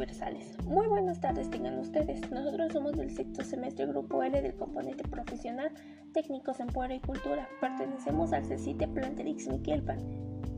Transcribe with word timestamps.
universales. 0.00 0.56
Muy 0.64 0.86
buenas 0.86 1.20
tardes 1.20 1.50
tengan 1.50 1.78
ustedes. 1.78 2.30
Nosotros 2.30 2.72
somos 2.72 2.96
del 2.96 3.10
sexto 3.10 3.44
semestre 3.44 3.84
Grupo 3.86 4.22
L 4.22 4.40
del 4.40 4.54
componente 4.54 5.04
profesional 5.04 5.70
Técnicos 6.14 6.58
en 6.58 6.68
Puebla 6.68 6.94
y 6.94 7.00
Cultura. 7.00 7.46
Pertenecemos 7.60 8.32
al 8.32 8.46
CECITE 8.46 8.88
Planterix 8.88 9.48
Miquelpan. 9.48 9.98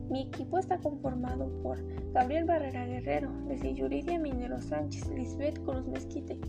Mi 0.09 0.27
equipo 0.27 0.59
está 0.59 0.77
conformado 0.77 1.49
por 1.61 1.77
Gabriel 2.13 2.45
Barrera 2.45 2.85
Guerrero, 2.85 3.31
desde 3.47 3.73
Yuridia 3.73 4.17
Minero 4.17 4.61
Sánchez, 4.61 5.09
Lisbeth 5.09 5.61
Cruz 5.65 5.85
Mezquite, 5.87 6.39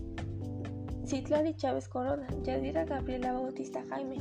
Citlali 1.05 1.53
Chávez 1.55 1.89
Corona, 1.89 2.27
Yadira 2.43 2.85
Gabriela 2.85 3.33
Bautista 3.33 3.83
Jaime, 3.89 4.17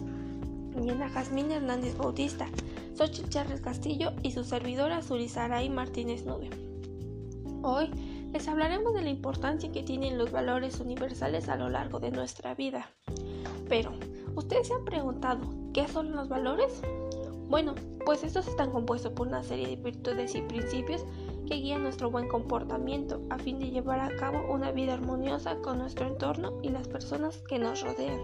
Diana 0.80 1.09
Jazmín 1.11 1.52
Hernández 1.52 1.97
Bautista, 1.97 2.47
Xochitl 2.95 3.29
Charles 3.29 3.61
Castillo 3.61 4.12
y 4.23 4.33
su 4.33 4.43
servidora 4.43 5.01
Surizaray 5.01 5.69
Martínez 5.69 6.25
Nube. 6.25 6.51
Hoy 7.62 7.91
les 8.34 8.48
hablaremos 8.48 8.93
de 8.95 9.02
la 9.02 9.11
importancia 9.11 9.70
que 9.70 9.84
tienen 9.84 10.19
los 10.19 10.33
valores 10.33 10.80
universales 10.80 11.48
a 11.48 11.55
lo 11.55 11.69
largo 11.69 12.01
de 12.01 12.11
nuestra 12.11 12.52
vida. 12.57 12.91
Pero, 13.69 13.93
¿ustedes 14.34 14.66
se 14.66 14.74
han 14.74 14.84
preguntado 14.84 15.41
qué 15.73 15.87
son 15.87 16.16
los 16.16 16.29
valores? 16.29 16.83
Bueno, 17.48 17.77
pues 18.05 18.24
estos 18.24 18.48
están 18.48 18.73
compuestos 18.73 19.12
por 19.12 19.29
una 19.29 19.45
serie 19.45 19.69
de 19.69 19.77
virtudes 19.77 20.34
y 20.34 20.43
principios 20.43 21.05
que 21.47 21.55
guían 21.55 21.84
nuestro 21.84 22.10
buen 22.10 22.27
comportamiento 22.27 23.20
a 23.30 23.38
fin 23.38 23.60
de 23.60 23.70
llevar 23.70 24.01
a 24.01 24.16
cabo 24.16 24.52
una 24.52 24.73
vida 24.73 24.95
armoniosa 24.95 25.55
con 25.59 25.79
nuestro 25.79 26.09
entorno 26.09 26.59
y 26.60 26.71
las 26.71 26.88
personas 26.88 27.38
que 27.48 27.60
nos 27.60 27.82
rodean. 27.82 28.19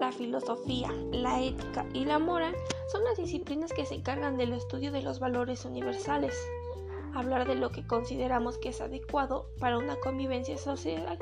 La 0.00 0.12
filosofía, 0.12 0.90
la 1.12 1.42
ética 1.42 1.84
y 1.92 2.06
la 2.06 2.18
moral 2.18 2.54
son 2.90 3.04
las 3.04 3.18
disciplinas 3.18 3.74
que 3.74 3.84
se 3.84 3.96
encargan 3.96 4.38
del 4.38 4.54
estudio 4.54 4.92
de 4.92 5.02
los 5.02 5.20
valores 5.20 5.66
universales, 5.66 6.34
hablar 7.14 7.46
de 7.46 7.54
lo 7.54 7.70
que 7.70 7.86
consideramos 7.86 8.58
que 8.58 8.70
es 8.70 8.80
adecuado 8.80 9.50
para 9.58 9.78
una 9.78 9.96
convivencia 9.96 10.58
social. 10.58 11.18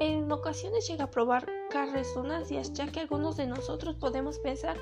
En 0.00 0.30
ocasiones 0.30 0.86
llega 0.86 1.04
a 1.04 1.10
probar 1.10 1.46
resonancias, 1.92 2.72
ya 2.72 2.90
que 2.90 3.00
algunos 3.00 3.36
de 3.36 3.46
nosotros 3.46 3.96
podemos 3.96 4.38
pensar 4.38 4.76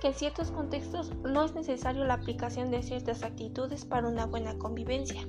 que 0.00 0.08
en 0.08 0.14
ciertos 0.14 0.50
contextos 0.50 1.14
no 1.22 1.44
es 1.44 1.54
necesario 1.54 2.04
la 2.04 2.14
aplicación 2.14 2.70
de 2.70 2.82
ciertas 2.82 3.22
actitudes 3.22 3.84
para 3.84 4.08
una 4.08 4.26
buena 4.26 4.58
convivencia. 4.58 5.26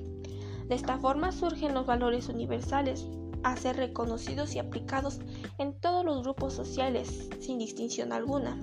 De 0.66 0.74
esta 0.74 0.98
forma 0.98 1.30
surgen 1.30 1.74
los 1.74 1.86
valores 1.86 2.28
universales, 2.28 3.06
a 3.42 3.56
ser 3.56 3.76
reconocidos 3.76 4.54
y 4.54 4.58
aplicados 4.58 5.20
en 5.58 5.78
todos 5.78 6.04
los 6.04 6.22
grupos 6.22 6.54
sociales, 6.54 7.28
sin 7.40 7.58
distinción 7.58 8.12
alguna. 8.12 8.58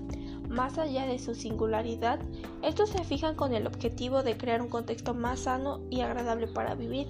Más 0.52 0.78
allá 0.78 1.06
de 1.06 1.18
su 1.18 1.34
singularidad, 1.34 2.20
estos 2.62 2.90
se 2.90 3.06
fijan 3.06 3.36
con 3.36 3.54
el 3.54 3.68
objetivo 3.68 4.22
de 4.22 4.36
crear 4.36 4.62
un 4.62 4.68
contexto 4.68 5.14
más 5.14 5.40
sano 5.40 5.80
y 5.90 6.02
agradable 6.02 6.46
para 6.46 6.76
vivir. 6.76 7.08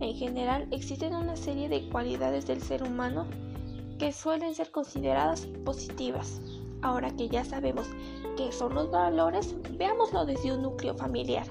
En 0.00 0.14
general, 0.14 0.66
existen 0.70 1.14
una 1.14 1.36
serie 1.36 1.68
de 1.68 1.86
cualidades 1.90 2.46
del 2.46 2.62
ser 2.62 2.82
humano 2.82 3.26
que 3.98 4.10
suelen 4.10 4.54
ser 4.54 4.70
consideradas 4.70 5.46
positivas. 5.66 6.40
Ahora 6.80 7.14
que 7.14 7.28
ya 7.28 7.44
sabemos 7.44 7.86
qué 8.38 8.50
son 8.52 8.72
los 8.72 8.90
valores, 8.90 9.54
veámoslo 9.76 10.24
desde 10.24 10.54
un 10.54 10.62
núcleo 10.62 10.94
familiar. 10.94 11.46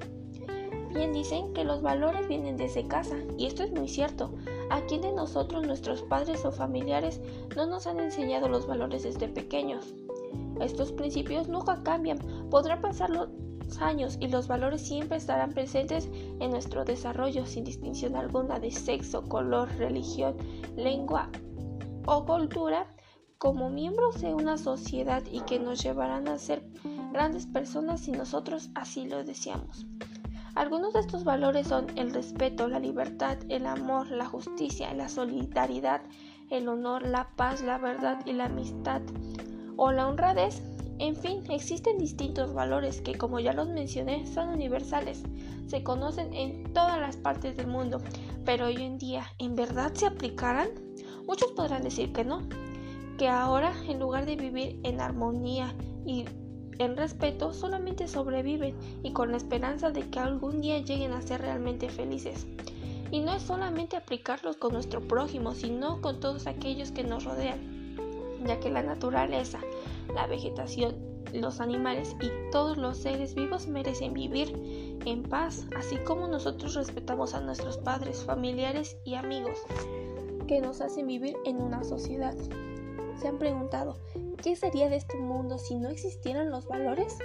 Bien 0.91 1.13
dicen 1.13 1.53
que 1.53 1.63
los 1.63 1.83
valores 1.83 2.27
vienen 2.27 2.57
desde 2.57 2.87
casa, 2.87 3.15
y 3.37 3.45
esto 3.45 3.61
es 3.61 3.71
muy 3.71 3.87
cierto. 3.87 4.33
¿A 4.71 4.81
quién 4.87 5.01
de 5.01 5.11
nosotros, 5.11 5.67
nuestros 5.67 6.01
padres 6.01 6.43
o 6.45 6.51
familiares, 6.51 7.21
no 7.55 7.67
nos 7.67 7.85
han 7.85 7.99
enseñado 7.99 8.49
los 8.49 8.65
valores 8.65 9.03
desde 9.03 9.27
pequeños? 9.27 9.93
Estos 10.61 10.91
principios 10.91 11.47
nunca 11.47 11.81
cambian, 11.83 12.19
podrán 12.49 12.81
pasar 12.81 13.09
los 13.09 13.29
años 13.79 14.17
y 14.19 14.27
los 14.27 14.47
valores 14.47 14.81
siempre 14.81 15.17
estarán 15.17 15.53
presentes 15.53 16.09
en 16.39 16.51
nuestro 16.51 16.83
desarrollo 16.83 17.45
sin 17.45 17.63
distinción 17.63 18.15
alguna 18.15 18.59
de 18.59 18.71
sexo, 18.71 19.23
color, 19.23 19.69
religión, 19.77 20.35
lengua 20.75 21.29
o 22.05 22.25
cultura. 22.25 22.87
Como 23.37 23.71
miembros 23.71 24.21
de 24.21 24.35
una 24.35 24.55
sociedad 24.59 25.23
y 25.31 25.41
que 25.41 25.59
nos 25.59 25.81
llevarán 25.81 26.27
a 26.27 26.37
ser 26.37 26.63
grandes 27.11 27.47
personas 27.47 28.01
si 28.01 28.11
nosotros 28.11 28.69
así 28.75 29.07
lo 29.07 29.23
deseamos. 29.23 29.87
Algunos 30.53 30.93
de 30.93 30.99
estos 30.99 31.23
valores 31.23 31.67
son 31.67 31.87
el 31.97 32.13
respeto, 32.13 32.67
la 32.67 32.79
libertad, 32.79 33.39
el 33.49 33.65
amor, 33.65 34.11
la 34.11 34.25
justicia, 34.25 34.93
la 34.93 35.09
solidaridad, 35.09 36.01
el 36.51 36.67
honor, 36.67 37.07
la 37.07 37.29
paz, 37.35 37.61
la 37.63 37.79
verdad 37.79 38.23
y 38.27 38.33
la 38.33 38.45
amistad 38.45 39.01
o 39.83 39.91
la 39.91 40.07
honradez. 40.07 40.61
En 40.99 41.15
fin, 41.15 41.41
existen 41.49 41.97
distintos 41.97 42.53
valores 42.53 43.01
que, 43.01 43.17
como 43.17 43.39
ya 43.39 43.51
los 43.51 43.67
mencioné, 43.67 44.27
son 44.27 44.49
universales, 44.49 45.23
se 45.65 45.81
conocen 45.81 46.31
en 46.35 46.71
todas 46.71 46.99
las 46.99 47.17
partes 47.17 47.57
del 47.57 47.65
mundo, 47.65 47.99
pero 48.45 48.67
hoy 48.67 48.75
en 48.75 48.99
día, 48.99 49.25
¿en 49.39 49.55
verdad 49.55 49.91
se 49.95 50.05
aplicarán? 50.05 50.69
Muchos 51.25 51.51
podrán 51.53 51.81
decir 51.81 52.13
que 52.13 52.23
no, 52.23 52.43
que 53.17 53.27
ahora, 53.27 53.73
en 53.87 53.99
lugar 53.99 54.27
de 54.27 54.35
vivir 54.35 54.79
en 54.83 55.01
armonía 55.01 55.73
y 56.05 56.25
en 56.77 56.95
respeto, 56.95 57.51
solamente 57.51 58.07
sobreviven 58.07 58.77
y 59.01 59.13
con 59.13 59.31
la 59.31 59.37
esperanza 59.37 59.89
de 59.89 60.07
que 60.11 60.19
algún 60.19 60.61
día 60.61 60.77
lleguen 60.77 61.13
a 61.13 61.23
ser 61.23 61.41
realmente 61.41 61.89
felices. 61.89 62.45
Y 63.09 63.21
no 63.21 63.33
es 63.33 63.41
solamente 63.41 63.97
aplicarlos 63.97 64.57
con 64.57 64.73
nuestro 64.73 65.01
prójimo, 65.01 65.55
sino 65.55 66.01
con 66.01 66.19
todos 66.19 66.45
aquellos 66.45 66.91
que 66.91 67.03
nos 67.03 67.23
rodean 67.23 67.81
ya 68.45 68.59
que 68.59 68.69
la 68.69 68.83
naturaleza, 68.83 69.59
la 70.13 70.27
vegetación, 70.27 70.95
los 71.33 71.61
animales 71.61 72.15
y 72.21 72.29
todos 72.51 72.77
los 72.77 72.97
seres 72.97 73.35
vivos 73.35 73.67
merecen 73.67 74.13
vivir 74.13 74.99
en 75.05 75.23
paz, 75.23 75.65
así 75.77 75.97
como 75.97 76.27
nosotros 76.27 76.75
respetamos 76.75 77.33
a 77.33 77.41
nuestros 77.41 77.77
padres, 77.77 78.23
familiares 78.23 78.97
y 79.03 79.15
amigos 79.15 79.57
que 80.47 80.59
nos 80.59 80.81
hacen 80.81 81.07
vivir 81.07 81.35
en 81.45 81.61
una 81.61 81.83
sociedad. 81.83 82.35
¿Se 83.15 83.27
han 83.27 83.37
preguntado 83.37 83.97
qué 84.43 84.55
sería 84.55 84.89
de 84.89 84.97
este 84.97 85.17
mundo 85.17 85.57
si 85.57 85.75
no 85.75 85.89
existieran 85.89 86.49
los 86.49 86.67
valores? 86.67 87.17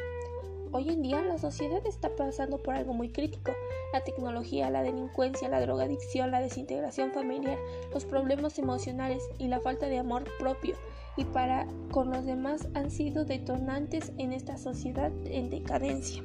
Hoy 0.72 0.90
en 0.90 1.02
día 1.02 1.22
la 1.22 1.38
sociedad 1.38 1.86
está 1.86 2.14
pasando 2.16 2.58
por 2.58 2.74
algo 2.74 2.92
muy 2.92 3.10
crítico. 3.10 3.52
La 3.92 4.02
tecnología, 4.02 4.70
la 4.70 4.82
delincuencia, 4.82 5.48
la 5.48 5.60
drogadicción, 5.60 6.30
la 6.30 6.40
desintegración 6.40 7.12
familiar, 7.12 7.58
los 7.92 8.04
problemas 8.04 8.58
emocionales 8.58 9.22
y 9.38 9.48
la 9.48 9.60
falta 9.60 9.86
de 9.86 9.98
amor 9.98 10.24
propio 10.38 10.76
y 11.16 11.24
para 11.24 11.66
con 11.90 12.10
los 12.10 12.24
demás 12.24 12.68
han 12.74 12.90
sido 12.90 13.24
detonantes 13.24 14.12
en 14.18 14.32
esta 14.32 14.58
sociedad 14.58 15.12
en 15.24 15.50
decadencia. 15.50 16.22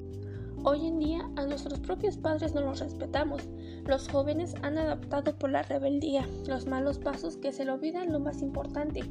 Hoy 0.64 0.86
en 0.86 1.00
día 1.00 1.30
a 1.38 1.46
nuestros 1.46 1.80
propios 1.80 2.18
padres 2.18 2.54
no 2.54 2.62
los 2.62 2.82
respetamos. 2.82 3.50
Los 3.86 4.08
jóvenes 4.08 4.54
han 4.62 4.78
adaptado 4.78 5.36
por 5.38 5.50
la 5.50 5.64
rebeldía, 5.64 6.28
los 6.46 6.68
malos 6.68 7.00
pasos 7.00 7.38
que 7.38 7.52
se 7.52 7.66
le 7.66 7.72
olvidan 7.72 8.12
lo 8.12 8.20
más 8.20 8.42
importante, 8.42 9.02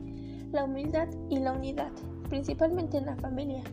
la 0.52 0.64
humildad 0.64 1.08
y 1.28 1.40
la 1.40 1.52
unidad, 1.52 1.90
principalmente 2.28 2.98
en 2.98 3.06
la 3.06 3.16
familia. 3.16 3.64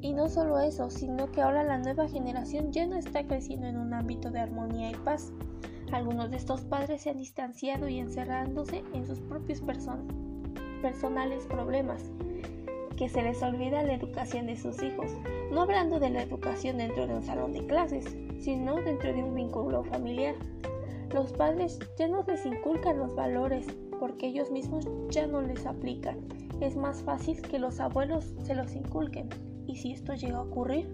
Y 0.00 0.12
no 0.12 0.28
solo 0.28 0.60
eso, 0.60 0.90
sino 0.90 1.30
que 1.32 1.42
ahora 1.42 1.64
la 1.64 1.78
nueva 1.78 2.08
generación 2.08 2.72
ya 2.72 2.86
no 2.86 2.96
está 2.96 3.26
creciendo 3.26 3.66
en 3.66 3.78
un 3.78 3.94
ámbito 3.94 4.30
de 4.30 4.40
armonía 4.40 4.90
y 4.90 4.94
paz. 4.94 5.32
Algunos 5.92 6.30
de 6.30 6.36
estos 6.36 6.62
padres 6.62 7.02
se 7.02 7.10
han 7.10 7.18
distanciado 7.18 7.88
y 7.88 7.98
encerrándose 7.98 8.82
en 8.92 9.06
sus 9.06 9.20
propios 9.20 9.62
personales 10.82 11.46
problemas, 11.46 12.10
que 12.96 13.08
se 13.08 13.22
les 13.22 13.42
olvida 13.42 13.82
la 13.82 13.94
educación 13.94 14.46
de 14.46 14.56
sus 14.56 14.82
hijos, 14.82 15.12
no 15.52 15.62
hablando 15.62 16.00
de 16.00 16.10
la 16.10 16.22
educación 16.22 16.78
dentro 16.78 17.06
de 17.06 17.14
un 17.14 17.22
salón 17.22 17.52
de 17.52 17.66
clases, 17.66 18.04
sino 18.40 18.76
dentro 18.76 19.12
de 19.12 19.22
un 19.22 19.34
vínculo 19.34 19.84
familiar. 19.84 20.34
Los 21.14 21.32
padres 21.32 21.78
ya 21.98 22.08
no 22.08 22.24
les 22.26 22.44
inculcan 22.44 22.98
los 22.98 23.14
valores 23.14 23.66
porque 24.00 24.26
ellos 24.26 24.50
mismos 24.50 24.88
ya 25.10 25.26
no 25.26 25.40
les 25.40 25.64
aplican. 25.66 26.18
Es 26.60 26.76
más 26.76 27.02
fácil 27.02 27.40
que 27.42 27.58
los 27.58 27.80
abuelos 27.80 28.34
se 28.42 28.54
los 28.54 28.74
inculquen. 28.74 29.28
¿Y 29.66 29.76
si 29.76 29.92
esto 29.92 30.14
llega 30.14 30.38
a 30.38 30.42
ocurrir? 30.42 30.88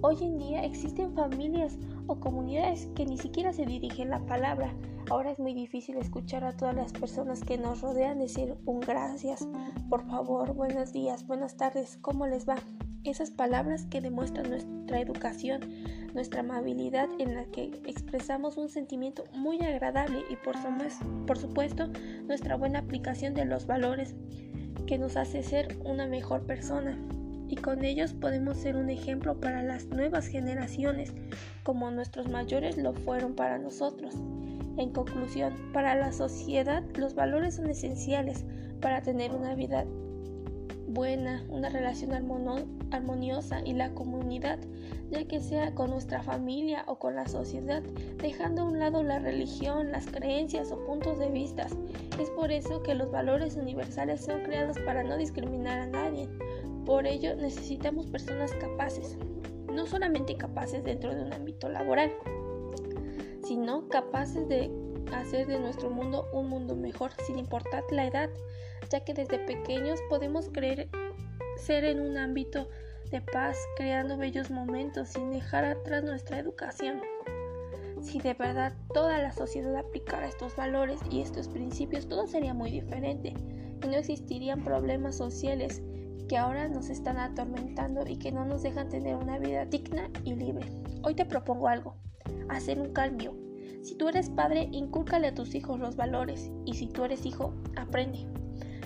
Hoy 0.00 0.16
en 0.22 0.38
día 0.38 0.64
existen 0.64 1.14
familias 1.14 1.78
o 2.06 2.18
comunidades 2.18 2.88
que 2.96 3.06
ni 3.06 3.18
siquiera 3.18 3.52
se 3.52 3.66
dirigen 3.66 4.10
la 4.10 4.24
palabra. 4.26 4.74
Ahora 5.10 5.30
es 5.30 5.38
muy 5.38 5.54
difícil 5.54 5.96
escuchar 5.96 6.42
a 6.44 6.56
todas 6.56 6.74
las 6.74 6.92
personas 6.92 7.44
que 7.44 7.58
nos 7.58 7.82
rodean 7.82 8.18
decir 8.18 8.56
un 8.64 8.80
gracias, 8.80 9.46
por 9.88 10.04
favor, 10.06 10.54
buenos 10.54 10.92
días, 10.92 11.26
buenas 11.26 11.56
tardes, 11.56 11.98
¿cómo 12.00 12.26
les 12.26 12.48
va? 12.48 12.56
Esas 13.04 13.30
palabras 13.30 13.86
que 13.86 14.00
demuestran 14.00 14.48
nuestra 14.48 15.00
educación, 15.00 15.60
nuestra 16.14 16.40
amabilidad 16.40 17.08
en 17.18 17.34
la 17.34 17.44
que 17.46 17.64
expresamos 17.86 18.56
un 18.56 18.68
sentimiento 18.68 19.24
muy 19.34 19.60
agradable 19.60 20.24
y 20.30 20.36
por, 20.36 20.56
por 21.26 21.38
supuesto 21.38 21.88
nuestra 22.26 22.56
buena 22.56 22.80
aplicación 22.80 23.34
de 23.34 23.44
los 23.44 23.66
valores 23.66 24.16
que 24.86 24.98
nos 24.98 25.16
hace 25.16 25.42
ser 25.42 25.78
una 25.84 26.06
mejor 26.06 26.46
persona 26.46 26.98
y 27.52 27.56
con 27.56 27.84
ellos 27.84 28.14
podemos 28.14 28.56
ser 28.56 28.76
un 28.76 28.88
ejemplo 28.88 29.38
para 29.38 29.62
las 29.62 29.84
nuevas 29.84 30.26
generaciones, 30.26 31.12
como 31.64 31.90
nuestros 31.90 32.30
mayores 32.30 32.78
lo 32.78 32.94
fueron 32.94 33.34
para 33.34 33.58
nosotros. 33.58 34.14
En 34.78 34.90
conclusión, 34.90 35.52
para 35.74 35.94
la 35.94 36.12
sociedad 36.12 36.82
los 36.96 37.14
valores 37.14 37.56
son 37.56 37.68
esenciales 37.68 38.46
para 38.80 39.02
tener 39.02 39.32
una 39.32 39.54
vida 39.54 39.84
buena, 40.88 41.44
una 41.50 41.68
relación 41.68 42.14
armoniosa 42.90 43.60
y 43.66 43.74
la 43.74 43.90
comunidad, 43.90 44.58
ya 45.10 45.22
que 45.28 45.40
sea 45.42 45.74
con 45.74 45.90
nuestra 45.90 46.22
familia 46.22 46.84
o 46.86 46.98
con 46.98 47.16
la 47.16 47.28
sociedad, 47.28 47.82
dejando 48.16 48.62
a 48.62 48.64
un 48.64 48.78
lado 48.78 49.02
la 49.02 49.18
religión, 49.18 49.92
las 49.92 50.06
creencias 50.06 50.72
o 50.72 50.82
puntos 50.86 51.18
de 51.18 51.28
vista. 51.30 51.66
Es 52.18 52.30
por 52.30 52.50
eso 52.50 52.82
que 52.82 52.94
los 52.94 53.10
valores 53.10 53.56
universales 53.56 54.22
son 54.22 54.40
creados 54.40 54.78
para 54.86 55.04
no 55.04 55.18
discriminar 55.18 55.80
a 55.80 55.86
nadie. 55.86 56.30
Por 56.84 57.06
ello 57.06 57.36
necesitamos 57.36 58.06
personas 58.06 58.52
capaces, 58.54 59.16
no 59.72 59.86
solamente 59.86 60.36
capaces 60.36 60.82
dentro 60.84 61.14
de 61.14 61.22
un 61.22 61.32
ámbito 61.32 61.68
laboral, 61.68 62.12
sino 63.44 63.88
capaces 63.88 64.48
de 64.48 64.70
hacer 65.12 65.46
de 65.46 65.58
nuestro 65.58 65.90
mundo 65.90 66.28
un 66.32 66.48
mundo 66.48 66.74
mejor, 66.74 67.12
sin 67.26 67.38
importar 67.38 67.84
la 67.90 68.06
edad, 68.06 68.30
ya 68.90 69.04
que 69.04 69.14
desde 69.14 69.38
pequeños 69.38 70.00
podemos 70.08 70.48
creer 70.52 70.88
ser 71.56 71.84
en 71.84 72.00
un 72.00 72.16
ámbito 72.16 72.68
de 73.10 73.20
paz, 73.20 73.56
creando 73.76 74.16
bellos 74.16 74.50
momentos 74.50 75.10
sin 75.10 75.30
dejar 75.30 75.64
atrás 75.64 76.02
nuestra 76.02 76.38
educación. 76.38 77.00
Si 78.00 78.20
de 78.20 78.34
verdad 78.34 78.74
toda 78.92 79.18
la 79.22 79.32
sociedad 79.32 79.76
aplicara 79.76 80.26
estos 80.26 80.56
valores 80.56 80.98
y 81.10 81.20
estos 81.20 81.46
principios, 81.48 82.08
todo 82.08 82.26
sería 82.26 82.54
muy 82.54 82.70
diferente 82.70 83.34
y 83.84 83.86
no 83.86 83.96
existirían 83.96 84.64
problemas 84.64 85.16
sociales 85.16 85.82
que 86.32 86.38
ahora 86.38 86.66
nos 86.66 86.88
están 86.88 87.18
atormentando 87.18 88.06
y 88.08 88.16
que 88.16 88.32
no 88.32 88.46
nos 88.46 88.62
dejan 88.62 88.88
tener 88.88 89.16
una 89.16 89.38
vida 89.38 89.66
digna 89.66 90.08
y 90.24 90.34
libre. 90.34 90.66
Hoy 91.02 91.14
te 91.14 91.26
propongo 91.26 91.68
algo, 91.68 91.94
hacer 92.48 92.80
un 92.80 92.94
cambio. 92.94 93.36
Si 93.82 93.96
tú 93.96 94.08
eres 94.08 94.30
padre, 94.30 94.70
incúlcale 94.72 95.26
a 95.26 95.34
tus 95.34 95.54
hijos 95.54 95.78
los 95.78 95.94
valores 95.94 96.50
y 96.64 96.72
si 96.72 96.86
tú 96.86 97.04
eres 97.04 97.26
hijo, 97.26 97.52
aprende. 97.76 98.26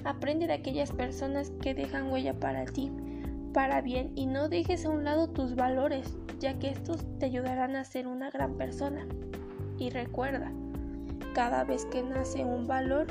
Aprende 0.03 0.49
de 0.49 0.55
aquellas 0.55 0.91
personas 0.91 1.53
que 1.63 1.73
dejan 1.73 2.11
huella 2.11 2.35
para 2.35 2.65
ti, 2.65 2.91
para 3.55 3.81
bien 3.81 4.11
y 4.17 4.27
no 4.27 4.49
dejes 4.49 4.85
a 4.85 4.91
un 4.91 5.05
lado 5.05 5.29
tus 5.29 5.55
valores, 5.55 6.17
ya 6.41 6.59
que 6.59 6.71
estos 6.71 7.07
te 7.21 7.27
ayudarán 7.27 7.77
a 7.77 7.85
ser 7.85 8.09
una 8.09 8.29
gran 8.29 8.57
persona. 8.57 9.07
Y 9.79 9.91
recuerda, 9.91 10.51
cada 11.33 11.63
vez 11.63 11.85
que 11.85 12.03
nace 12.03 12.45
un 12.45 12.67
valor, 12.67 13.07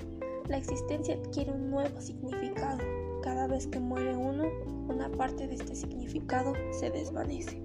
la 0.49 0.57
existencia 0.57 1.15
adquiere 1.15 1.53
un 1.53 1.71
nuevo 1.71 2.01
significado. 2.01 2.79
Cada 3.25 3.47
vez 3.47 3.65
que 3.65 3.79
muere 3.79 4.15
uno, 4.15 4.43
una 4.87 5.11
parte 5.11 5.47
de 5.47 5.55
este 5.55 5.75
significado 5.75 6.53
se 6.79 6.91
desvanece. 6.91 7.59